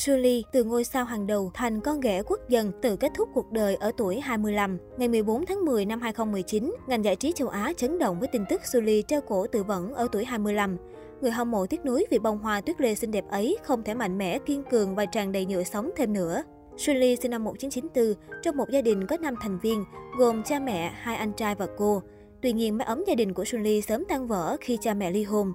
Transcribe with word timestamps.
Sully 0.00 0.44
từ 0.52 0.64
ngôi 0.64 0.84
sao 0.84 1.04
hàng 1.04 1.26
đầu 1.26 1.50
thành 1.54 1.80
con 1.80 2.00
ghẻ 2.00 2.22
quốc 2.22 2.48
dân 2.48 2.72
tự 2.82 2.96
kết 2.96 3.12
thúc 3.14 3.28
cuộc 3.34 3.52
đời 3.52 3.74
ở 3.74 3.92
tuổi 3.96 4.20
25. 4.20 4.78
Ngày 4.96 5.08
14 5.08 5.46
tháng 5.46 5.64
10 5.64 5.84
năm 5.84 6.00
2019, 6.00 6.74
ngành 6.86 7.04
giải 7.04 7.16
trí 7.16 7.32
châu 7.32 7.48
Á 7.48 7.72
chấn 7.76 7.98
động 7.98 8.18
với 8.18 8.28
tin 8.32 8.44
tức 8.48 8.60
Sully 8.72 9.02
treo 9.08 9.20
cổ 9.20 9.46
tự 9.46 9.62
vẫn 9.62 9.94
ở 9.94 10.08
tuổi 10.12 10.24
25. 10.24 10.76
Người 11.20 11.30
hâm 11.30 11.50
mộ 11.50 11.66
tiếc 11.66 11.84
nuối 11.84 12.06
vì 12.10 12.18
bông 12.18 12.38
hoa 12.38 12.60
tuyết 12.60 12.80
lê 12.80 12.94
xinh 12.94 13.10
đẹp 13.10 13.24
ấy 13.30 13.56
không 13.62 13.82
thể 13.82 13.94
mạnh 13.94 14.18
mẽ, 14.18 14.38
kiên 14.38 14.62
cường 14.70 14.94
và 14.94 15.06
tràn 15.06 15.32
đầy 15.32 15.46
nhựa 15.46 15.62
sống 15.62 15.90
thêm 15.96 16.12
nữa. 16.12 16.42
Sully 16.76 17.16
sinh 17.16 17.30
năm 17.30 17.44
1994, 17.44 18.42
trong 18.42 18.56
một 18.56 18.70
gia 18.70 18.82
đình 18.82 19.06
có 19.06 19.16
5 19.16 19.34
thành 19.40 19.58
viên, 19.58 19.84
gồm 20.18 20.42
cha 20.42 20.58
mẹ, 20.58 20.92
hai 20.94 21.16
anh 21.16 21.32
trai 21.32 21.54
và 21.54 21.66
cô. 21.78 22.02
Tuy 22.42 22.52
nhiên, 22.52 22.78
mái 22.78 22.86
ấm 22.86 23.04
gia 23.06 23.14
đình 23.14 23.34
của 23.34 23.44
Sully 23.44 23.80
sớm 23.80 24.04
tan 24.08 24.26
vỡ 24.26 24.56
khi 24.60 24.78
cha 24.80 24.94
mẹ 24.94 25.10
ly 25.10 25.22
hôn. 25.22 25.52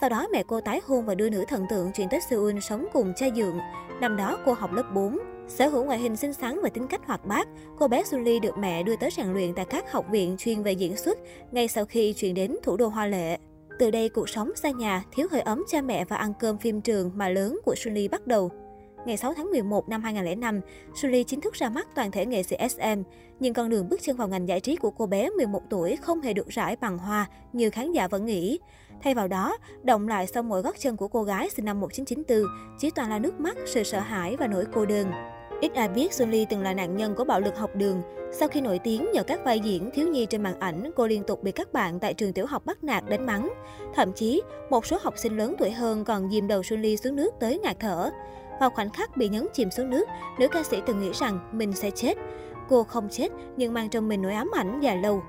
Sau 0.00 0.10
đó 0.10 0.26
mẹ 0.32 0.42
cô 0.46 0.60
tái 0.60 0.80
hôn 0.86 1.06
và 1.06 1.14
đưa 1.14 1.30
nữ 1.30 1.44
thần 1.48 1.66
tượng 1.70 1.92
chuyển 1.92 2.08
tới 2.08 2.20
Seoul 2.20 2.58
sống 2.60 2.86
cùng 2.92 3.12
cha 3.16 3.26
dượng. 3.36 3.58
Năm 4.00 4.16
đó 4.16 4.38
cô 4.46 4.52
học 4.52 4.72
lớp 4.72 4.94
4. 4.94 5.18
Sở 5.48 5.68
hữu 5.68 5.84
ngoại 5.84 5.98
hình 5.98 6.16
xinh 6.16 6.32
xắn 6.32 6.60
và 6.62 6.68
tính 6.68 6.86
cách 6.86 7.00
hoạt 7.06 7.24
bát, 7.26 7.48
cô 7.78 7.88
bé 7.88 8.04
Sully 8.04 8.40
được 8.40 8.58
mẹ 8.58 8.82
đưa 8.82 8.96
tới 8.96 9.10
rèn 9.10 9.32
luyện 9.32 9.54
tại 9.54 9.64
các 9.64 9.92
học 9.92 10.06
viện 10.10 10.36
chuyên 10.38 10.62
về 10.62 10.72
diễn 10.72 10.96
xuất 10.96 11.18
ngay 11.52 11.68
sau 11.68 11.84
khi 11.84 12.12
chuyển 12.12 12.34
đến 12.34 12.56
thủ 12.62 12.76
đô 12.76 12.88
Hoa 12.88 13.06
Lệ. 13.06 13.38
Từ 13.78 13.90
đây 13.90 14.08
cuộc 14.08 14.28
sống 14.28 14.50
xa 14.56 14.70
nhà, 14.70 15.04
thiếu 15.12 15.26
hơi 15.30 15.40
ấm 15.40 15.64
cha 15.68 15.80
mẹ 15.80 16.04
và 16.04 16.16
ăn 16.16 16.32
cơm 16.40 16.58
phim 16.58 16.80
trường 16.80 17.10
mà 17.14 17.28
lớn 17.28 17.58
của 17.64 17.74
Sully 17.74 18.08
bắt 18.08 18.26
đầu. 18.26 18.50
Ngày 19.08 19.16
6 19.16 19.34
tháng 19.34 19.50
11 19.50 19.88
năm 19.88 20.02
2005, 20.02 20.60
Sully 20.94 21.24
chính 21.24 21.40
thức 21.40 21.54
ra 21.54 21.68
mắt 21.68 21.88
toàn 21.94 22.10
thể 22.10 22.26
nghệ 22.26 22.42
sĩ 22.42 22.56
SM. 22.70 23.02
Nhưng 23.40 23.54
con 23.54 23.68
đường 23.68 23.88
bước 23.88 24.00
chân 24.02 24.16
vào 24.16 24.28
ngành 24.28 24.48
giải 24.48 24.60
trí 24.60 24.76
của 24.76 24.90
cô 24.90 25.06
bé 25.06 25.30
11 25.30 25.62
tuổi 25.70 25.96
không 25.96 26.20
hề 26.20 26.32
được 26.32 26.48
rải 26.48 26.76
bằng 26.76 26.98
hoa 26.98 27.26
như 27.52 27.70
khán 27.70 27.92
giả 27.92 28.08
vẫn 28.08 28.26
nghĩ. 28.26 28.58
Thay 29.02 29.14
vào 29.14 29.28
đó, 29.28 29.56
động 29.82 30.08
lại 30.08 30.26
sau 30.26 30.42
mỗi 30.42 30.62
gót 30.62 30.78
chân 30.78 30.96
của 30.96 31.08
cô 31.08 31.22
gái 31.22 31.50
sinh 31.50 31.64
năm 31.64 31.80
1994 31.80 32.54
chỉ 32.78 32.90
toàn 32.90 33.10
là 33.10 33.18
nước 33.18 33.40
mắt, 33.40 33.56
sự 33.66 33.82
sợ 33.82 34.00
hãi 34.00 34.36
và 34.36 34.46
nỗi 34.46 34.64
cô 34.72 34.86
đơn. 34.86 35.10
Ít 35.60 35.74
ai 35.74 35.88
biết 35.88 36.12
Xuân 36.12 36.30
Ly 36.30 36.46
từng 36.50 36.62
là 36.62 36.74
nạn 36.74 36.96
nhân 36.96 37.14
của 37.14 37.24
bạo 37.24 37.40
lực 37.40 37.58
học 37.58 37.70
đường. 37.76 38.02
Sau 38.32 38.48
khi 38.48 38.60
nổi 38.60 38.78
tiếng 38.78 39.06
nhờ 39.14 39.22
các 39.22 39.44
vai 39.44 39.60
diễn 39.60 39.90
thiếu 39.90 40.08
nhi 40.08 40.26
trên 40.26 40.42
màn 40.42 40.60
ảnh, 40.60 40.90
cô 40.96 41.06
liên 41.06 41.22
tục 41.22 41.42
bị 41.42 41.52
các 41.52 41.72
bạn 41.72 42.00
tại 42.00 42.14
trường 42.14 42.32
tiểu 42.32 42.46
học 42.46 42.66
bắt 42.66 42.84
nạt 42.84 43.04
đánh 43.08 43.26
mắng. 43.26 43.52
Thậm 43.94 44.12
chí, 44.12 44.42
một 44.70 44.86
số 44.86 44.98
học 45.02 45.14
sinh 45.16 45.36
lớn 45.36 45.54
tuổi 45.58 45.70
hơn 45.70 46.04
còn 46.04 46.30
dìm 46.30 46.46
đầu 46.46 46.62
Xuân 46.62 46.82
Ly 46.82 46.96
xuống 46.96 47.16
nước 47.16 47.34
tới 47.40 47.58
ngạt 47.58 47.76
thở. 47.80 48.10
Vào 48.60 48.70
khoảnh 48.70 48.90
khắc 48.90 49.16
bị 49.16 49.28
nhấn 49.28 49.46
chìm 49.52 49.70
xuống 49.70 49.90
nước, 49.90 50.04
nữ 50.38 50.48
ca 50.48 50.62
sĩ 50.62 50.78
từng 50.86 51.00
nghĩ 51.00 51.10
rằng 51.14 51.38
mình 51.52 51.72
sẽ 51.72 51.90
chết. 51.90 52.14
Cô 52.68 52.84
không 52.84 53.08
chết 53.08 53.28
nhưng 53.56 53.74
mang 53.74 53.88
trong 53.88 54.08
mình 54.08 54.22
nỗi 54.22 54.32
ám 54.32 54.50
ảnh 54.54 54.80
dài 54.80 54.96
lâu. 54.96 55.22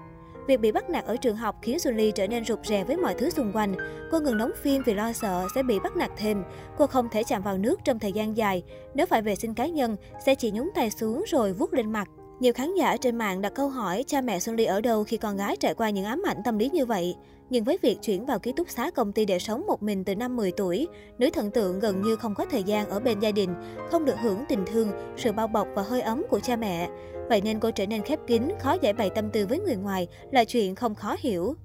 Việc 0.47 0.59
bị 0.59 0.71
bắt 0.71 0.89
nạt 0.89 1.05
ở 1.05 1.17
trường 1.17 1.36
học 1.36 1.55
khiến 1.61 1.80
Sunny 1.80 2.11
trở 2.11 2.27
nên 2.27 2.45
rụt 2.45 2.59
rè 2.66 2.83
với 2.83 2.97
mọi 2.97 3.13
thứ 3.13 3.30
xung 3.30 3.52
quanh. 3.53 3.75
Cô 4.11 4.19
ngừng 4.19 4.38
đóng 4.38 4.52
phim 4.61 4.83
vì 4.86 4.94
lo 4.94 5.13
sợ 5.13 5.47
sẽ 5.55 5.63
bị 5.63 5.80
bắt 5.80 5.95
nạt 5.95 6.11
thêm. 6.17 6.44
Cô 6.77 6.88
không 6.88 7.09
thể 7.09 7.23
chạm 7.23 7.41
vào 7.41 7.58
nước 7.58 7.80
trong 7.83 7.99
thời 7.99 8.11
gian 8.11 8.38
dài. 8.38 8.63
Nếu 8.94 9.05
phải 9.05 9.21
vệ 9.21 9.36
sinh 9.36 9.53
cá 9.53 9.67
nhân, 9.67 9.95
sẽ 10.25 10.36
chỉ 10.36 10.52
nhúng 10.52 10.69
tay 10.75 10.91
xuống 10.91 11.23
rồi 11.27 11.53
vuốt 11.53 11.73
lên 11.73 11.91
mặt. 11.91 12.09
Nhiều 12.39 12.53
khán 12.53 12.75
giả 12.75 12.97
trên 12.97 13.15
mạng 13.15 13.41
đặt 13.41 13.53
câu 13.55 13.69
hỏi 13.69 14.03
cha 14.07 14.21
mẹ 14.21 14.39
Xuân 14.39 14.55
Ly 14.55 14.65
ở 14.65 14.81
đâu 14.81 15.03
khi 15.03 15.17
con 15.17 15.37
gái 15.37 15.55
trải 15.55 15.73
qua 15.73 15.89
những 15.89 16.05
ám 16.05 16.21
ảnh 16.25 16.37
tâm 16.45 16.57
lý 16.57 16.69
như 16.73 16.85
vậy. 16.85 17.15
Nhưng 17.49 17.63
với 17.63 17.77
việc 17.81 18.01
chuyển 18.01 18.25
vào 18.25 18.39
ký 18.39 18.51
túc 18.51 18.69
xá 18.69 18.91
công 18.91 19.11
ty 19.11 19.25
để 19.25 19.39
sống 19.39 19.67
một 19.67 19.83
mình 19.83 20.03
từ 20.03 20.15
năm 20.15 20.35
10 20.35 20.51
tuổi, 20.51 20.87
nữ 21.17 21.29
thần 21.33 21.51
tượng 21.51 21.79
gần 21.79 22.01
như 22.01 22.15
không 22.15 22.35
có 22.35 22.45
thời 22.45 22.63
gian 22.63 22.89
ở 22.89 22.99
bên 22.99 23.19
gia 23.19 23.31
đình, 23.31 23.55
không 23.91 24.05
được 24.05 24.15
hưởng 24.21 24.43
tình 24.49 24.65
thương, 24.65 24.91
sự 25.17 25.31
bao 25.31 25.47
bọc 25.47 25.67
và 25.75 25.81
hơi 25.81 26.01
ấm 26.01 26.23
của 26.29 26.39
cha 26.39 26.55
mẹ. 26.55 26.89
Vậy 27.29 27.41
nên 27.41 27.59
cô 27.59 27.71
trở 27.71 27.85
nên 27.85 28.01
khép 28.01 28.19
kín, 28.27 28.43
khó 28.59 28.75
giải 28.81 28.93
bày 28.93 29.09
tâm 29.09 29.29
tư 29.29 29.45
với 29.49 29.59
người 29.59 29.75
ngoài 29.75 30.07
là 30.31 30.43
chuyện 30.43 30.75
không 30.75 30.95
khó 30.95 31.15
hiểu. 31.19 31.55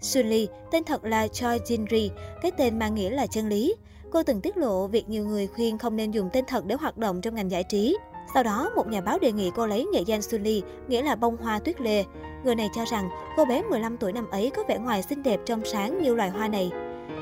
Sun 0.00 0.26
Lee, 0.26 0.46
tên 0.70 0.84
thật 0.84 1.04
là 1.04 1.28
Choi 1.28 1.58
Jin-ri, 1.58 2.08
cái 2.42 2.50
tên 2.50 2.78
mang 2.78 2.94
nghĩa 2.94 3.10
là 3.10 3.26
chân 3.26 3.48
lý. 3.48 3.74
Cô 4.10 4.22
từng 4.22 4.40
tiết 4.40 4.56
lộ 4.56 4.86
việc 4.86 5.08
nhiều 5.08 5.26
người 5.26 5.46
khuyên 5.46 5.78
không 5.78 5.96
nên 5.96 6.10
dùng 6.10 6.28
tên 6.32 6.44
thật 6.48 6.66
để 6.66 6.74
hoạt 6.74 6.98
động 6.98 7.20
trong 7.20 7.34
ngành 7.34 7.50
giải 7.50 7.64
trí. 7.64 7.96
Sau 8.34 8.42
đó, 8.42 8.70
một 8.76 8.86
nhà 8.86 9.00
báo 9.00 9.18
đề 9.18 9.32
nghị 9.32 9.50
cô 9.54 9.66
lấy 9.66 9.86
nghệ 9.92 10.00
danh 10.00 10.22
Sun 10.22 10.42
nghĩa 10.88 11.02
là 11.02 11.16
bông 11.16 11.36
hoa 11.36 11.58
tuyết 11.58 11.80
lê. 11.80 12.04
Người 12.44 12.54
này 12.54 12.68
cho 12.74 12.84
rằng 12.84 13.08
cô 13.36 13.44
bé 13.44 13.62
15 13.62 13.96
tuổi 13.96 14.12
năm 14.12 14.30
ấy 14.30 14.50
có 14.56 14.62
vẻ 14.68 14.78
ngoài 14.78 15.02
xinh 15.02 15.22
đẹp 15.22 15.40
trong 15.46 15.64
sáng 15.64 16.02
như 16.02 16.14
loài 16.14 16.30
hoa 16.30 16.48
này. 16.48 16.70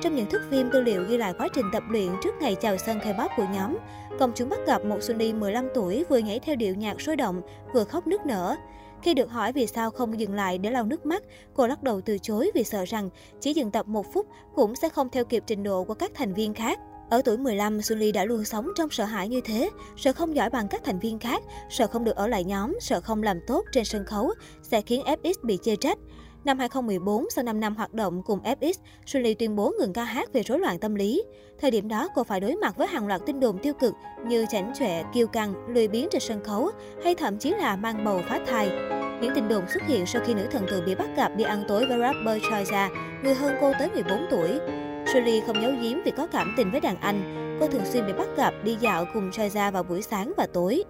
Trong 0.03 0.16
những 0.16 0.26
thước 0.26 0.43
phim 0.50 0.70
tư 0.72 0.81
liệu 0.81 1.04
ghi 1.09 1.16
lại 1.16 1.34
quá 1.38 1.48
trình 1.54 1.66
tập 1.72 1.82
luyện 1.88 2.09
trước 2.22 2.34
ngày 2.41 2.54
chào 2.54 2.76
sân 2.76 2.98
K-pop 2.98 3.28
của 3.37 3.47
nhóm, 3.53 3.76
công 4.19 4.32
chúng 4.34 4.48
bắt 4.48 4.59
gặp 4.66 4.84
một 4.84 5.03
Sunny 5.03 5.32
15 5.32 5.69
tuổi 5.75 6.04
vừa 6.09 6.19
nhảy 6.19 6.38
theo 6.38 6.56
điệu 6.56 6.75
nhạc 6.75 7.00
sôi 7.00 7.16
động, 7.16 7.43
vừa 7.75 7.84
khóc 7.84 8.06
nức 8.06 8.26
nở. 8.26 8.56
Khi 9.03 9.14
được 9.14 9.31
hỏi 9.31 9.53
vì 9.53 9.66
sao 9.66 9.91
không 9.91 10.20
dừng 10.20 10.34
lại 10.34 10.59
để 10.59 10.70
lau 10.70 10.84
nước 10.84 11.06
mắt, 11.06 11.22
cô 11.54 11.66
lắc 11.66 11.82
đầu 11.82 12.00
từ 12.00 12.19
chối 12.19 12.50
vì 12.54 12.64
sợ 12.64 12.84
rằng 12.84 13.10
chỉ 13.41 13.53
dừng 13.53 13.70
tập 13.70 13.88
một 13.88 14.12
phút 14.12 14.26
cũng 14.54 14.76
sẽ 14.76 14.88
không 14.88 15.09
theo 15.09 15.25
kịp 15.25 15.43
trình 15.47 15.62
độ 15.62 15.84
của 15.84 15.94
các 15.94 16.10
thành 16.14 16.34
viên 16.34 16.54
khác. 16.54 16.78
Ở 17.10 17.22
tuổi 17.25 17.37
15, 17.37 17.82
Sunny 17.82 18.12
đã 18.12 18.25
luôn 18.25 18.44
sống 18.44 18.69
trong 18.76 18.91
sợ 18.91 19.04
hãi 19.04 19.28
như 19.28 19.41
thế, 19.41 19.70
sợ 19.97 20.12
không 20.12 20.37
giỏi 20.37 20.50
bằng 20.50 20.69
các 20.69 20.84
thành 20.84 20.98
viên 20.98 21.19
khác, 21.19 21.42
sợ 21.70 21.87
không 21.87 22.04
được 22.04 22.16
ở 22.16 22.26
lại 22.26 22.44
nhóm, 22.44 22.76
sợ 22.81 23.00
không 23.00 23.22
làm 23.22 23.41
tốt 23.47 23.65
trên 23.72 23.84
sân 23.84 24.04
khấu, 24.04 24.31
sẽ 24.62 24.81
khiến 24.81 25.03
FX 25.04 25.34
bị 25.43 25.59
chê 25.62 25.76
trách. 25.76 25.98
Năm 26.44 26.59
2014, 26.59 27.31
sau 27.31 27.44
5 27.44 27.60
năm 27.60 27.76
hoạt 27.76 27.94
động 27.94 28.22
cùng 28.22 28.41
FX, 28.43 28.72
Sunny 29.06 29.34
tuyên 29.34 29.56
bố 29.56 29.72
ngừng 29.81 29.93
ca 29.93 30.04
hát 30.04 30.32
về 30.32 30.43
rối 30.43 30.59
loạn 30.59 30.78
tâm 30.78 30.94
lý. 30.94 31.22
Thời 31.60 31.70
điểm 31.70 31.88
đó, 31.88 32.09
cô 32.14 32.25
phải 32.25 32.41
đối 32.41 32.56
mặt 32.56 32.76
với 32.76 32.87
hàng 32.87 33.06
loạt 33.06 33.20
tin 33.26 33.41
đồn 33.41 33.59
tiêu 33.59 33.75
cực 33.75 33.94
như 34.26 34.47
chảnh 34.50 34.72
chọe, 34.78 35.03
kiêu 35.14 35.26
căng, 35.26 35.54
lười 35.75 35.88
biếng 35.88 36.09
trên 36.10 36.20
sân 36.20 36.44
khấu 36.44 36.70
hay 37.04 37.14
thậm 37.14 37.38
chí 37.38 37.50
là 37.50 37.76
mang 37.76 38.04
bầu 38.04 38.20
phá 38.28 38.41
thai. 38.47 38.70
Những 39.20 39.34
tin 39.34 39.48
đồn 39.48 39.64
xuất 39.69 39.82
hiện 39.87 40.06
sau 40.06 40.22
khi 40.26 40.34
nữ 40.34 40.47
thần 40.50 40.66
tượng 40.70 40.84
bị 40.84 40.94
bắt 40.94 41.09
gặp 41.16 41.37
đi 41.37 41.44
ăn 41.44 41.64
tối 41.69 41.87
với 41.87 41.98
rapper 41.98 42.43
Choiza, 42.43 42.88
người 43.22 43.34
hơn 43.34 43.54
cô 43.60 43.72
tới 43.78 43.91
14 43.91 44.26
tuổi. 44.31 44.48
Shirley 45.14 45.41
không 45.47 45.62
giấu 45.62 45.72
giếm 45.82 45.98
vì 46.04 46.10
có 46.10 46.26
cảm 46.26 46.54
tình 46.56 46.70
với 46.70 46.80
đàn 46.80 47.00
anh. 47.00 47.56
Cô 47.60 47.69
thường 47.69 47.84
xuyên 47.84 48.06
bị 48.06 48.12
bắt 48.12 48.28
gặp 48.36 48.54
đi 48.64 48.76
dạo 48.80 49.04
cùng 49.14 49.30
Choiza 49.30 49.72
vào 49.72 49.82
buổi 49.82 50.02
sáng 50.02 50.32
và 50.36 50.47
tối. 50.47 50.84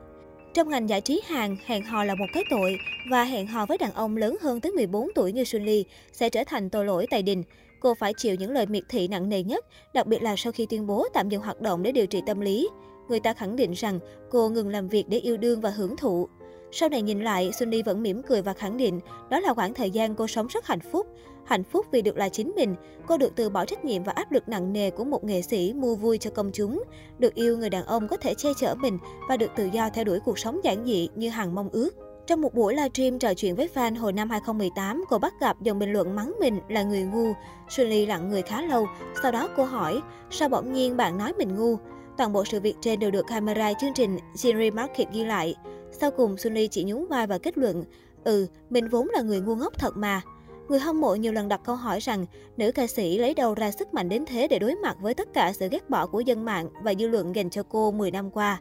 Trong 0.55 0.69
ngành 0.69 0.89
giải 0.89 1.01
trí 1.01 1.21
Hàn, 1.27 1.57
hẹn 1.67 1.85
hò 1.85 2.05
là 2.05 2.15
một 2.15 2.27
cái 2.35 2.45
tội 2.51 2.77
và 3.11 3.25
hẹn 3.25 3.47
hò 3.47 3.67
với 3.67 3.79
đàn 3.79 3.93
ông 3.93 4.17
lớn 4.17 4.37
hơn 4.43 4.61
tới 4.61 4.73
14 4.73 5.09
tuổi 5.15 5.33
như 5.33 5.45
Sun 5.45 5.67
sẽ 6.13 6.29
trở 6.29 6.45
thành 6.47 6.71
tội 6.71 6.85
lỗi 6.85 7.07
tại 7.11 7.23
đình. 7.23 7.43
Cô 7.81 7.95
phải 7.95 8.15
chịu 8.15 8.35
những 8.35 8.53
lời 8.53 8.67
miệt 8.67 8.83
thị 8.89 9.09
nặng 9.09 9.29
nề 9.29 9.43
nhất, 9.43 9.65
đặc 9.95 10.07
biệt 10.07 10.23
là 10.23 10.35
sau 10.37 10.53
khi 10.53 10.67
tuyên 10.67 10.87
bố 10.87 11.07
tạm 11.15 11.29
dừng 11.29 11.43
hoạt 11.43 11.61
động 11.61 11.83
để 11.83 11.93
điều 11.93 12.07
trị 12.07 12.23
tâm 12.27 12.41
lý. 12.41 12.69
Người 13.09 13.21
ta 13.21 13.33
khẳng 13.33 13.57
định 13.57 13.73
rằng 13.73 13.99
cô 14.31 14.49
ngừng 14.49 14.69
làm 14.69 14.89
việc 14.89 15.05
để 15.09 15.19
yêu 15.19 15.37
đương 15.37 15.61
và 15.61 15.71
hưởng 15.71 15.97
thụ. 15.97 16.29
Sau 16.77 16.89
này 16.89 17.03
nhìn 17.03 17.21
lại, 17.21 17.53
Sunny 17.53 17.83
vẫn 17.83 18.03
mỉm 18.03 18.23
cười 18.23 18.43
và 18.43 18.53
khẳng 18.53 18.77
định 18.77 19.01
đó 19.31 19.41
là 19.41 19.55
khoảng 19.55 19.75
thời 19.75 19.91
gian 19.91 20.15
cô 20.15 20.27
sống 20.27 20.47
rất 20.47 20.67
hạnh 20.67 20.81
phúc. 20.93 21.07
Hạnh 21.45 21.65
phúc 21.65 21.87
vì 21.91 22.03
được 22.03 22.17
là 22.17 22.29
chính 22.29 22.53
mình, 22.57 22.75
cô 23.07 23.17
được 23.17 23.33
từ 23.37 23.51
bỏ 23.51 23.65
trách 23.65 23.85
nhiệm 23.85 24.05
và 24.05 24.13
áp 24.13 24.33
lực 24.33 24.49
nặng 24.49 24.73
nề 24.73 24.91
của 24.91 25.05
một 25.05 25.25
nghệ 25.25 25.43
sĩ 25.43 25.73
mua 25.73 25.95
vui 25.95 26.19
cho 26.19 26.31
công 26.31 26.51
chúng. 26.53 26.83
Được 27.19 27.35
yêu 27.35 27.59
người 27.59 27.71
đàn 27.71 27.85
ông 27.85 28.09
có 28.09 28.17
thể 28.17 28.35
che 28.35 28.49
chở 28.61 28.75
mình 28.75 28.99
và 29.29 29.37
được 29.37 29.51
tự 29.57 29.65
do 29.73 29.91
theo 29.91 30.05
đuổi 30.05 30.21
cuộc 30.25 30.39
sống 30.39 30.61
giản 30.65 30.85
dị 30.85 31.09
như 31.15 31.29
hằng 31.29 31.55
mong 31.55 31.69
ước. 31.73 31.91
Trong 32.27 32.41
một 32.41 32.55
buổi 32.55 32.75
livestream 32.75 33.19
trò 33.19 33.35
chuyện 33.35 33.55
với 33.55 33.69
fan 33.75 33.99
hồi 33.99 34.13
năm 34.13 34.31
2018, 34.31 35.05
cô 35.09 35.19
bắt 35.19 35.35
gặp 35.41 35.63
dòng 35.63 35.79
bình 35.79 35.93
luận 35.93 36.17
mắng 36.17 36.35
mình 36.41 36.61
là 36.69 36.83
người 36.83 37.03
ngu. 37.03 37.33
sunny 37.69 38.07
lặng 38.07 38.29
người 38.29 38.43
khá 38.43 38.63
lâu, 38.63 38.87
sau 39.23 39.33
đó 39.33 39.49
cô 39.57 39.65
hỏi, 39.65 40.01
sao 40.31 40.49
bỗng 40.49 40.73
nhiên 40.73 40.97
bạn 40.97 41.19
nói 41.19 41.33
mình 41.39 41.57
ngu? 41.57 41.77
Toàn 42.17 42.33
bộ 42.33 42.45
sự 42.45 42.61
việc 42.61 42.77
trên 42.81 43.01
đều 43.01 43.11
được 43.11 43.27
camera 43.27 43.73
chương 43.81 43.95
trình 43.95 44.19
Jinri 44.35 44.75
Market 44.75 45.13
ghi 45.13 45.25
lại. 45.25 45.55
Sau 46.01 46.11
cùng, 46.11 46.37
Sunny 46.37 46.69
chỉ 46.69 46.85
nhún 46.85 47.07
vai 47.07 47.27
và 47.27 47.39
kết 47.39 47.59
luận, 47.59 47.85
ừ, 48.25 48.47
mình 48.71 48.89
vốn 48.89 49.09
là 49.09 49.23
người 49.23 49.41
ngu 49.41 49.55
ngốc 49.55 49.79
thật 49.79 49.97
mà. 49.97 50.21
Người 50.69 50.79
hâm 50.79 51.01
mộ 51.01 51.15
nhiều 51.15 51.33
lần 51.33 51.49
đặt 51.49 51.61
câu 51.65 51.77
hỏi 51.77 52.01
rằng 52.01 52.27
nữ 52.57 52.73
ca 52.73 52.87
sĩ 52.87 53.19
lấy 53.19 53.35
đâu 53.35 53.55
ra 53.55 53.71
sức 53.71 53.95
mạnh 53.95 54.09
đến 54.09 54.25
thế 54.27 54.49
để 54.49 54.59
đối 54.59 54.75
mặt 54.75 54.97
với 55.01 55.15
tất 55.15 55.29
cả 55.33 55.53
sự 55.53 55.69
ghét 55.71 55.91
bỏ 55.91 56.07
của 56.07 56.21
dân 56.21 56.45
mạng 56.45 56.69
và 56.83 56.95
dư 56.95 57.09
luận 57.09 57.37
dành 57.37 57.51
cho 57.51 57.63
cô 57.63 57.93
10 57.93 58.11
năm 58.11 58.31
qua. 58.31 58.61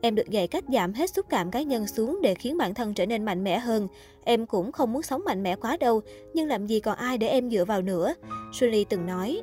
Em 0.00 0.14
được 0.14 0.30
dạy 0.30 0.46
cách 0.46 0.64
giảm 0.72 0.92
hết 0.92 1.10
xúc 1.10 1.26
cảm 1.28 1.50
cá 1.50 1.62
nhân 1.62 1.86
xuống 1.86 2.18
để 2.22 2.34
khiến 2.34 2.58
bản 2.58 2.74
thân 2.74 2.94
trở 2.94 3.06
nên 3.06 3.24
mạnh 3.24 3.44
mẽ 3.44 3.58
hơn. 3.58 3.88
Em 4.24 4.46
cũng 4.46 4.72
không 4.72 4.92
muốn 4.92 5.02
sống 5.02 5.22
mạnh 5.24 5.42
mẽ 5.42 5.56
quá 5.56 5.76
đâu, 5.76 6.00
nhưng 6.34 6.48
làm 6.48 6.66
gì 6.66 6.80
còn 6.80 6.96
ai 6.96 7.18
để 7.18 7.28
em 7.28 7.50
dựa 7.50 7.64
vào 7.64 7.82
nữa. 7.82 8.14
Sully 8.52 8.84
từng 8.84 9.06
nói. 9.06 9.40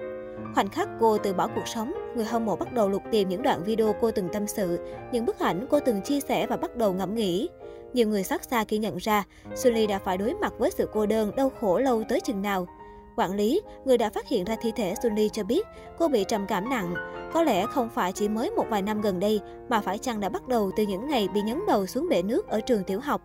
Khoảnh 0.56 0.70
khắc 0.70 0.90
cô 1.00 1.18
từ 1.18 1.34
bỏ 1.34 1.48
cuộc 1.56 1.68
sống, 1.68 1.94
người 2.16 2.26
hâm 2.26 2.46
mộ 2.46 2.56
bắt 2.56 2.74
đầu 2.74 2.90
lục 2.90 3.02
tìm 3.12 3.30
những 3.30 3.44
đoạn 3.44 3.64
video 3.64 3.96
cô 4.02 4.12
từng 4.12 4.30
tâm 4.34 4.48
sự, 4.48 4.80
những 5.12 5.26
bức 5.26 5.40
ảnh 5.40 5.68
cô 5.70 5.80
từng 5.80 6.02
chia 6.02 6.20
sẻ 6.20 6.48
và 6.48 6.58
bắt 6.58 6.76
đầu 6.76 6.94
ngẫm 6.94 7.16
nghĩ. 7.16 7.50
Nhiều 7.94 8.08
người 8.08 8.24
xót 8.24 8.42
xa 8.50 8.64
khi 8.64 8.78
nhận 8.78 8.98
ra, 8.98 9.24
Sully 9.56 9.88
đã 9.88 10.00
phải 10.00 10.18
đối 10.18 10.34
mặt 10.34 10.54
với 10.58 10.72
sự 10.72 10.90
cô 10.94 11.06
đơn, 11.06 11.32
đau 11.36 11.52
khổ 11.62 11.80
lâu 11.80 12.04
tới 12.10 12.20
chừng 12.20 12.42
nào. 12.42 12.68
Quản 13.16 13.36
lý, 13.36 13.62
người 13.86 13.98
đã 13.98 14.10
phát 14.10 14.28
hiện 14.28 14.44
ra 14.44 14.56
thi 14.62 14.72
thể 14.76 14.94
Sully 15.04 15.30
cho 15.30 15.44
biết 15.44 15.68
cô 15.98 16.08
bị 16.08 16.24
trầm 16.28 16.46
cảm 16.48 16.70
nặng. 16.70 16.96
Có 17.34 17.44
lẽ 17.44 17.66
không 17.66 17.90
phải 17.90 18.12
chỉ 18.12 18.30
mới 18.30 18.52
một 18.52 18.66
vài 18.70 18.82
năm 18.82 19.02
gần 19.02 19.20
đây, 19.20 19.42
mà 19.70 19.82
phải 19.82 19.98
chăng 19.98 20.20
đã 20.20 20.30
bắt 20.30 20.48
đầu 20.48 20.72
từ 20.76 20.84
những 20.84 21.08
ngày 21.08 21.28
bị 21.34 21.42
nhấn 21.42 21.60
đầu 21.68 21.86
xuống 21.86 22.08
bể 22.10 22.22
nước 22.22 22.48
ở 22.48 22.62
trường 22.62 22.84
tiểu 22.84 23.00
học. 23.00 23.22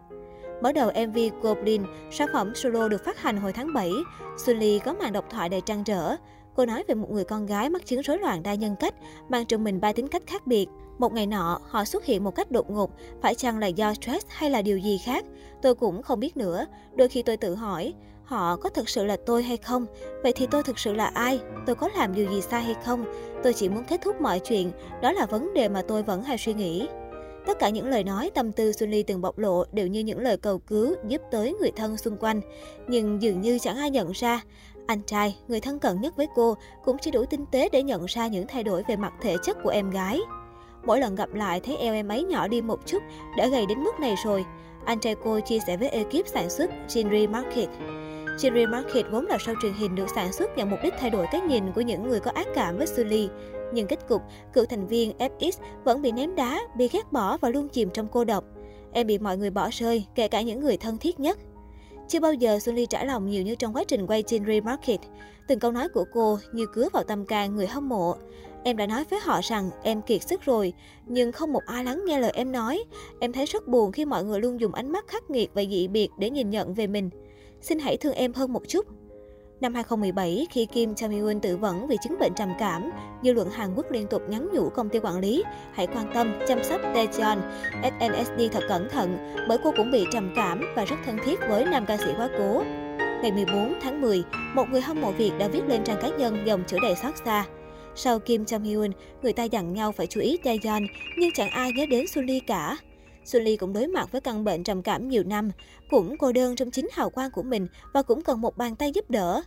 Mở 0.62 0.73
đầu 0.73 0.91
MV 1.08 1.19
Goblin, 1.43 1.82
sản 2.11 2.29
phẩm 2.32 2.55
solo 2.55 2.88
được 2.88 3.05
phát 3.05 3.19
hành 3.19 3.37
hồi 3.37 3.53
tháng 3.53 3.73
7, 3.75 3.93
Sully 4.37 4.79
có 4.79 4.93
màn 4.93 5.12
độc 5.12 5.25
thoại 5.31 5.49
đầy 5.49 5.61
trăn 5.61 5.85
trở. 5.85 6.17
Cô 6.56 6.66
nói 6.66 6.84
về 6.88 6.94
một 6.94 7.10
người 7.10 7.25
con 7.25 7.46
gái 7.46 7.70
mắc 7.70 7.87
chứng 7.87 8.00
rối 8.00 8.19
loạn 8.19 8.43
đa 8.43 8.54
nhân 8.54 8.76
cách, 8.81 8.94
mang 9.28 9.46
trong 9.46 9.64
mình 9.64 9.81
ba 9.81 9.93
tính 9.93 10.08
cách 10.08 10.22
khác 10.26 10.46
biệt. 10.46 10.66
Một 10.99 11.12
ngày 11.12 11.26
nọ, 11.26 11.60
họ 11.69 11.84
xuất 11.84 12.04
hiện 12.04 12.25
một 12.25 12.34
cách 12.34 12.50
đột 12.50 12.70
ngột, 12.70 12.90
phải 13.22 13.34
chăng 13.34 13.58
là 13.58 13.66
do 13.66 13.94
stress 13.94 14.26
hay 14.28 14.50
là 14.50 14.62
điều 14.62 14.78
gì 14.78 14.99
khác? 15.04 15.25
Tôi 15.62 15.75
cũng 15.75 16.02
không 16.02 16.20
biết 16.20 16.37
nữa. 16.37 16.66
Đôi 16.94 17.08
khi 17.08 17.22
tôi 17.22 17.37
tự 17.37 17.54
hỏi, 17.54 17.94
Họ 18.25 18.56
có 18.56 18.69
thực 18.69 18.88
sự 18.88 19.04
là 19.04 19.16
tôi 19.26 19.43
hay 19.43 19.56
không? 19.56 19.87
Vậy 20.22 20.32
thì 20.32 20.46
tôi 20.46 20.62
thực 20.62 20.78
sự 20.78 20.93
là 20.93 21.06
ai? 21.06 21.40
Tôi 21.66 21.76
có 21.76 21.88
làm 21.96 22.14
điều 22.14 22.31
gì 22.31 22.40
sai 22.40 22.62
hay 22.62 22.75
không? 22.84 23.05
Tôi 23.43 23.52
chỉ 23.52 23.69
muốn 23.69 23.84
kết 23.84 24.00
thúc 24.02 24.20
mọi 24.20 24.38
chuyện, 24.38 24.70
đó 25.02 25.12
là 25.12 25.26
vấn 25.26 25.55
đề 25.55 25.69
mà 25.69 25.82
tôi 25.82 26.02
vẫn 26.02 26.22
hay 26.22 26.38
suy 26.38 26.55
nghĩ. 26.55 26.88
Tất 27.46 27.58
cả 27.58 27.69
những 27.69 27.88
lời 27.88 28.05
nói 28.05 28.31
tâm 28.34 28.52
tư 28.52 28.72
Sunny 28.72 29.02
từng 29.02 29.20
bộc 29.20 29.38
lộ 29.38 29.64
đều 29.72 29.87
như 29.87 30.00
những 30.00 30.19
lời 30.19 30.37
cầu 30.37 30.58
cứu 30.58 30.94
giúp 31.08 31.22
tới 31.31 31.55
người 31.60 31.70
thân 31.76 31.96
xung 31.96 32.16
quanh. 32.16 32.40
Nhưng 32.88 33.22
dường 33.22 33.40
như 33.40 33.58
chẳng 33.58 33.76
ai 33.76 33.90
nhận 33.90 34.12
ra, 34.12 34.43
anh 34.87 35.02
trai, 35.02 35.37
người 35.49 35.61
thân 35.61 35.79
cận 35.79 36.00
nhất 36.00 36.17
với 36.17 36.26
cô, 36.34 36.56
cũng 36.84 36.96
chỉ 37.00 37.11
đủ 37.11 37.25
tinh 37.25 37.44
tế 37.50 37.69
để 37.73 37.82
nhận 37.82 38.05
ra 38.05 38.26
những 38.26 38.46
thay 38.46 38.62
đổi 38.62 38.82
về 38.88 38.96
mặt 38.96 39.12
thể 39.20 39.37
chất 39.43 39.56
của 39.62 39.70
em 39.70 39.90
gái. 39.90 40.20
Mỗi 40.84 41.00
lần 41.00 41.14
gặp 41.14 41.34
lại 41.34 41.61
thấy 41.61 41.76
eo 41.76 41.94
em 41.94 42.08
ấy 42.08 42.25
nhỏ 42.25 42.49
đi 42.49 42.61
một 42.61 42.87
chút, 42.87 43.02
đã 43.37 43.46
gầy 43.46 43.67
đến 43.67 43.79
mức 43.79 44.00
này 44.00 44.14
rồi. 44.25 44.44
Anh 44.84 45.00
trai 45.00 45.14
cô 45.25 45.40
chia 45.40 45.58
sẻ 45.67 45.76
với 45.76 45.88
ekip 45.88 46.26
sản 46.26 46.50
xuất 46.50 46.70
Jinri 46.88 47.31
Market. 47.31 47.69
Jinri 48.38 48.70
Market 48.70 49.06
vốn 49.11 49.26
là 49.26 49.37
show 49.37 49.55
truyền 49.62 49.73
hình 49.73 49.94
được 49.94 50.06
sản 50.14 50.32
xuất 50.32 50.58
nhằm 50.58 50.70
mục 50.70 50.79
đích 50.82 50.94
thay 50.99 51.11
đổi 51.11 51.26
cái 51.32 51.40
nhìn 51.40 51.73
của 51.73 51.81
những 51.81 52.08
người 52.08 52.20
có 52.20 52.31
ác 52.31 52.46
cảm 52.55 52.79
với 52.79 52.87
Sully. 52.87 53.29
Nhưng 53.73 53.87
kết 53.87 54.08
cục, 54.08 54.23
cựu 54.52 54.64
thành 54.64 54.87
viên 54.87 55.12
FX 55.19 55.52
vẫn 55.84 56.02
bị 56.02 56.12
ném 56.12 56.34
đá, 56.34 56.61
bị 56.76 56.88
ghét 56.93 57.12
bỏ 57.12 57.37
và 57.37 57.49
luôn 57.49 57.69
chìm 57.69 57.90
trong 57.90 58.08
cô 58.12 58.25
độc. 58.25 58.44
Em 58.93 59.06
bị 59.06 59.19
mọi 59.19 59.37
người 59.37 59.50
bỏ 59.50 59.69
rơi, 59.73 60.05
kể 60.14 60.29
cả 60.29 60.43
những 60.43 60.61
người 60.61 60.76
thân 60.76 60.99
thiết 60.99 61.20
nhất. 61.20 61.38
Chưa 62.08 62.20
bao 62.20 62.34
giờ 62.34 62.58
Xuân 62.58 62.76
Ly 62.76 62.87
trả 62.87 63.04
lòng 63.04 63.31
nhiều 63.31 63.43
như 63.43 63.54
trong 63.54 63.76
quá 63.76 63.84
trình 63.84 64.06
quay 64.06 64.22
trên 64.22 64.64
Market. 64.64 65.00
Từng 65.49 65.58
câu 65.58 65.72
nói 65.72 65.88
của 65.88 66.04
cô 66.12 66.38
như 66.52 66.66
cứa 66.72 66.88
vào 66.93 67.04
tâm 67.04 67.26
can 67.26 67.56
người 67.56 67.66
hâm 67.66 67.88
mộ. 67.88 68.14
Em 68.64 68.76
đã 68.76 68.87
nói 68.87 69.04
với 69.10 69.20
họ 69.22 69.40
rằng 69.43 69.70
em 69.82 70.02
kiệt 70.02 70.22
sức 70.22 70.43
rồi, 70.43 70.72
nhưng 71.06 71.32
không 71.32 71.52
một 71.52 71.62
ai 71.66 71.84
lắng 71.84 72.02
nghe 72.06 72.20
lời 72.20 72.31
em 72.34 72.52
nói. 72.52 72.84
Em 73.20 73.32
thấy 73.32 73.46
rất 73.46 73.69
buồn 73.69 73.93
khi 73.93 74.04
mọi 74.04 74.25
người 74.25 74.40
luôn 74.40 74.60
dùng 74.60 74.75
ánh 74.75 74.93
mắt 74.93 75.08
khắc 75.08 75.31
nghiệt 75.31 75.50
và 75.54 75.62
dị 75.70 75.88
biệt 75.88 76.08
để 76.19 76.31
nhìn 76.31 76.50
nhận 76.50 76.75
về 76.75 76.87
mình. 76.87 77.10
Xin 77.60 77.78
hãy 77.78 77.96
thương 77.96 78.14
em 78.14 78.32
hơn 78.32 78.52
một 78.52 78.62
chút. 78.69 78.87
Năm 79.62 79.75
2017, 79.75 80.47
khi 80.50 80.67
Kim 80.67 80.94
Jong-un 80.94 81.41
tự 81.41 81.56
vẫn 81.56 81.87
vì 81.87 81.97
chứng 82.05 82.19
bệnh 82.19 82.35
trầm 82.35 82.53
cảm, 82.59 82.91
dư 83.23 83.32
luận 83.32 83.50
Hàn 83.50 83.75
Quốc 83.75 83.87
liên 83.91 84.06
tục 84.06 84.23
nhắn 84.29 84.49
nhủ 84.53 84.69
công 84.69 84.88
ty 84.88 84.99
quản 84.99 85.19
lý 85.19 85.44
hãy 85.73 85.87
quan 85.87 86.11
tâm, 86.14 86.32
chăm 86.49 86.64
sóc 86.64 86.81
Taejeon, 86.94 87.38
SNSD 87.82 88.53
thật 88.53 88.61
cẩn 88.69 88.88
thận 88.88 89.35
bởi 89.49 89.59
cô 89.64 89.73
cũng 89.76 89.91
bị 89.91 90.05
trầm 90.12 90.32
cảm 90.37 90.61
và 90.76 90.85
rất 90.85 90.97
thân 91.06 91.19
thiết 91.25 91.41
với 91.49 91.64
nam 91.64 91.85
ca 91.87 91.97
sĩ 91.97 92.11
quá 92.17 92.29
cố. 92.38 92.62
Ngày 92.99 93.32
14 93.32 93.75
tháng 93.82 94.00
10, 94.00 94.25
một 94.55 94.64
người 94.70 94.81
hâm 94.81 95.00
mộ 95.00 95.11
Việt 95.11 95.32
đã 95.38 95.49
viết 95.49 95.62
lên 95.69 95.85
trang 95.85 95.99
cá 96.03 96.08
nhân 96.08 96.43
dòng 96.47 96.65
chữ 96.67 96.76
đầy 96.82 96.94
xót 96.97 97.15
xa. 97.25 97.44
Sau 97.94 98.19
Kim 98.19 98.44
Jong 98.44 98.65
Hyun, 98.65 98.91
người 99.23 99.32
ta 99.32 99.44
dặn 99.44 99.73
nhau 99.73 99.93
phải 99.93 100.06
chú 100.06 100.20
ý 100.20 100.37
Taeyeon, 100.37 100.81
nhưng 101.17 101.31
chẳng 101.35 101.50
ai 101.50 101.73
nhớ 101.73 101.87
đến 101.87 102.06
Sun 102.06 102.26
cả. 102.47 102.76
Sun 103.24 103.44
cũng 103.58 103.72
đối 103.72 103.86
mặt 103.86 104.12
với 104.12 104.20
căn 104.20 104.44
bệnh 104.44 104.64
trầm 104.64 104.82
cảm 104.82 105.08
nhiều 105.08 105.22
năm, 105.24 105.50
cũng 105.90 106.16
cô 106.19 106.32
đơn 106.32 106.56
trong 106.56 106.70
chính 106.70 106.88
hào 106.92 107.10
quang 107.10 107.30
của 107.30 107.42
mình 107.42 107.66
và 107.92 108.02
cũng 108.02 108.22
cần 108.22 108.40
một 108.40 108.56
bàn 108.56 108.76
tay 108.76 108.92
giúp 108.92 109.10
đỡ. 109.10 109.42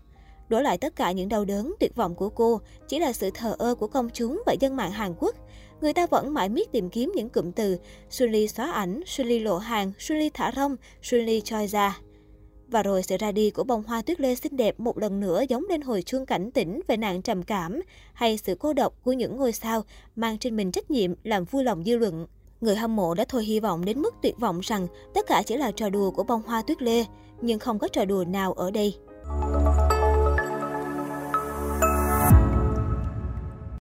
Đổi 0.49 0.63
lại 0.63 0.77
tất 0.77 0.95
cả 0.95 1.11
những 1.11 1.29
đau 1.29 1.45
đớn, 1.45 1.73
tuyệt 1.79 1.95
vọng 1.95 2.15
của 2.15 2.29
cô 2.29 2.61
chỉ 2.87 2.99
là 2.99 3.13
sự 3.13 3.29
thờ 3.33 3.55
ơ 3.59 3.75
của 3.75 3.87
công 3.87 4.09
chúng 4.13 4.43
và 4.45 4.53
dân 4.53 4.75
mạng 4.75 4.91
Hàn 4.91 5.13
Quốc. 5.19 5.35
Người 5.81 5.93
ta 5.93 6.07
vẫn 6.07 6.33
mãi 6.33 6.49
miết 6.49 6.71
tìm 6.71 6.89
kiếm 6.89 7.11
những 7.15 7.29
cụm 7.29 7.51
từ 7.51 7.77
Sun 8.09 8.47
xóa 8.47 8.71
ảnh, 8.71 9.01
Sun 9.05 9.27
lộ 9.27 9.57
hàng, 9.57 9.91
Sun 9.99 10.17
thả 10.33 10.51
rong, 10.55 10.75
Sun 11.01 11.25
trôi 11.25 11.41
choi 11.43 11.67
ra. 11.67 11.99
Và 12.67 12.83
rồi 12.83 13.03
sự 13.03 13.17
ra 13.19 13.31
đi 13.31 13.51
của 13.51 13.63
bông 13.63 13.83
hoa 13.83 14.01
tuyết 14.01 14.19
lê 14.19 14.35
xinh 14.35 14.57
đẹp 14.57 14.79
một 14.79 14.97
lần 14.97 15.19
nữa 15.19 15.43
giống 15.49 15.65
lên 15.69 15.81
hồi 15.81 16.01
chuông 16.01 16.25
cảnh 16.25 16.51
tỉnh 16.51 16.81
về 16.87 16.97
nạn 16.97 17.21
trầm 17.21 17.43
cảm 17.43 17.81
hay 18.13 18.37
sự 18.37 18.55
cô 18.59 18.73
độc 18.73 19.03
của 19.03 19.13
những 19.13 19.37
ngôi 19.37 19.51
sao 19.51 19.83
mang 20.15 20.37
trên 20.37 20.55
mình 20.55 20.71
trách 20.71 20.91
nhiệm 20.91 21.13
làm 21.23 21.45
vui 21.45 21.63
lòng 21.63 21.83
dư 21.83 21.97
luận. 21.97 22.27
Người 22.65 22.75
hâm 22.75 22.95
mộ 22.95 23.13
đã 23.13 23.25
thôi 23.29 23.43
hy 23.43 23.59
vọng 23.59 23.85
đến 23.85 24.01
mức 24.01 24.15
tuyệt 24.21 24.39
vọng 24.39 24.59
rằng 24.59 24.87
tất 25.13 25.27
cả 25.27 25.43
chỉ 25.45 25.57
là 25.57 25.71
trò 25.71 25.89
đùa 25.89 26.11
của 26.11 26.23
bông 26.23 26.41
hoa 26.41 26.61
tuyết 26.61 26.81
lê, 26.81 27.05
nhưng 27.41 27.59
không 27.59 27.79
có 27.79 27.87
trò 27.87 28.05
đùa 28.05 28.25
nào 28.27 28.53
ở 28.53 28.71
đây. 28.71 28.97